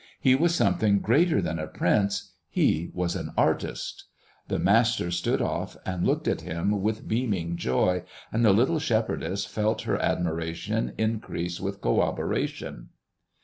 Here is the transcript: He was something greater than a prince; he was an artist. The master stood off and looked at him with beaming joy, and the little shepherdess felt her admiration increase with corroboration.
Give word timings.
He 0.19 0.33
was 0.33 0.55
something 0.55 0.97
greater 0.97 1.43
than 1.43 1.59
a 1.59 1.67
prince; 1.67 2.31
he 2.49 2.89
was 2.91 3.15
an 3.15 3.29
artist. 3.37 4.05
The 4.47 4.57
master 4.57 5.11
stood 5.11 5.43
off 5.43 5.77
and 5.85 6.03
looked 6.07 6.27
at 6.27 6.41
him 6.41 6.81
with 6.81 7.07
beaming 7.07 7.55
joy, 7.55 8.01
and 8.31 8.43
the 8.43 8.51
little 8.51 8.79
shepherdess 8.79 9.45
felt 9.45 9.83
her 9.83 10.01
admiration 10.01 10.93
increase 10.97 11.61
with 11.61 11.81
corroboration. 11.81 12.89